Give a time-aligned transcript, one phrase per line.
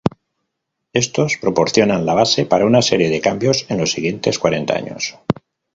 [0.93, 5.19] Estos proporcionaron la base para una serie de cambios en los siguientes cuarenta años.